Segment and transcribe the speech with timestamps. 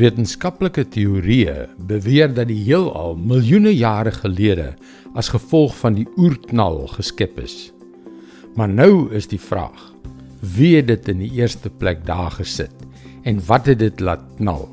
[0.00, 4.70] Wetenskaplike teorieë beweer dat die heelal miljoene jare gelede
[5.12, 7.68] as gevolg van die oerknal geskep is.
[8.56, 9.90] Maar nou is die vraag:
[10.56, 12.72] wie het dit in die eerste plek daar gesit
[13.28, 14.70] en wat het dit laat knal?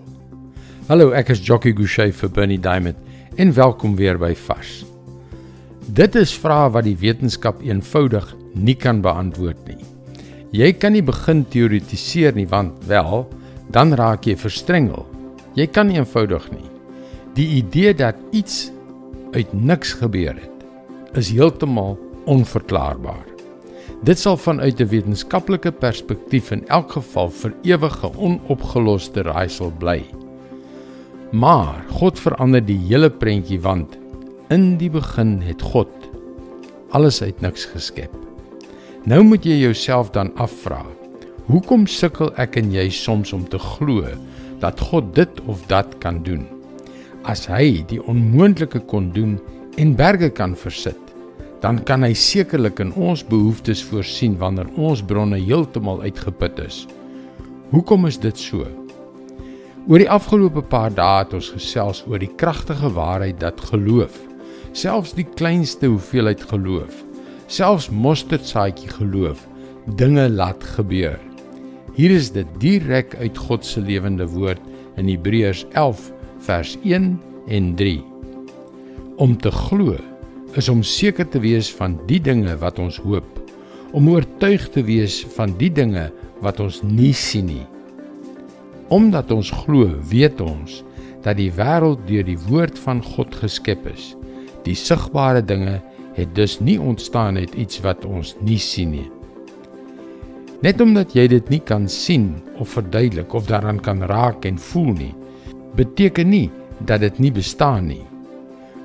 [0.87, 2.95] Hallo, ek is Jockey Gouchee vir Bernie Diamond
[3.35, 4.85] en welkom weer by Vars.
[5.91, 9.83] Dit is vrae wat die wetenskap eenvoudig nie kan beantwoord nie.
[10.55, 13.25] Jy kan nie begin teoretiseer nie want wel,
[13.75, 15.03] dan raak jy verstrengel
[15.57, 16.67] Jy kan eenvoudig nie.
[17.33, 18.69] Die idee dat iets
[19.33, 20.65] uit niks gebeur het,
[21.17, 21.97] is heeltemal
[22.29, 23.25] onverklaarbaar.
[24.05, 30.05] Dit sal vanuit 'n wetenskaplike perspektief in elk geval vir ewige onopgeloste raaisel bly.
[31.31, 33.97] Maar God verander die hele prentjie want
[34.49, 35.89] in die begin het God
[36.89, 38.13] alles uit niks geskep.
[39.05, 40.85] Nou moet jy jouself dan afvra:
[41.47, 44.05] Hoekom sukkel ek en jy soms om te glo
[44.59, 46.45] dat God dit of dat kan doen.
[47.27, 49.37] As hy die onmoontlike kon doen
[49.77, 50.99] en berge kan versit,
[51.61, 56.85] dan kan hy sekerlik in ons behoeftes voorsien wanneer ons bronne heeltemal uitgeput is.
[57.73, 58.67] Hoekom is dit so?
[59.87, 64.15] Oor die afgelope paar dae het ons gesels oor die kragtige waarheid dat geloof,
[64.75, 67.03] selfs die kleinste hoeveelheid geloof,
[67.47, 69.45] selfs mosterdsaadjie geloof,
[69.99, 71.17] dinge laat gebeur.
[71.97, 74.61] Hier is dit direk uit God se lewende woord
[75.01, 76.03] in Hebreërs 11
[76.45, 77.07] vers 1
[77.49, 78.03] en 3.
[79.17, 79.95] Om te glo
[80.61, 83.25] is om seker te wees van die dinge wat ons hoop,
[83.97, 86.05] om oortuig te wees van die dinge
[86.45, 87.65] wat ons nie sien nie.
[88.93, 90.83] Omdat ons glo, weet ons
[91.25, 94.11] dat die wêreld deur die woord van God geskep is.
[94.69, 95.79] Die sigbare dinge
[96.13, 99.09] het dus nie ontstaan uit iets wat ons nie sien nie.
[100.65, 104.89] Net omdat jy dit nie kan sien of verduidelik of daaraan kan raak en voel
[104.97, 105.13] nie,
[105.77, 106.47] beteken nie
[106.79, 108.03] dat dit nie bestaan nie.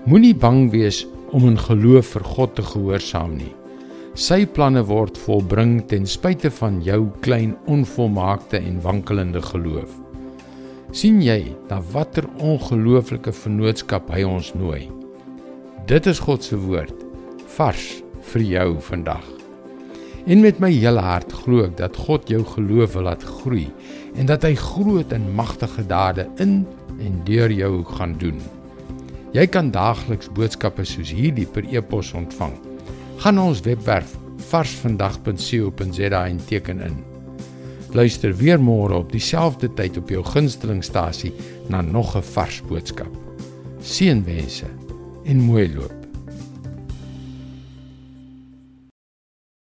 [0.05, 3.53] Moenie bang wees om in geloof vir God te gehoorsaam nie.
[4.13, 9.89] Sy planne word volbring ten spyte van jou klein onvolmaakte en wankelende geloof.
[10.93, 14.91] sien jy na watter ongelooflike vennootskap hy ons nooi?
[15.89, 17.07] Dit is God se woord
[17.57, 19.42] vars vir jou vandag.
[20.27, 23.67] En met my hele hart glo ek dat God jou geloof wil laat groei
[24.15, 26.61] en dat hy groot en magtige dade in
[27.03, 28.39] en deur jou gaan doen.
[29.35, 32.53] Jy kan daagliks boodskappe soos hierdie per e-pos ontvang.
[33.25, 34.13] Gaan na ons webwerf
[34.53, 37.01] varsvandag.co.za en teken in.
[37.93, 41.33] Luister weer môre op dieselfde tyd op jou gunstelingstasie
[41.69, 43.11] na nog 'n vars boodskap.
[43.81, 44.71] Seënwense
[45.25, 46.02] en mooi loop.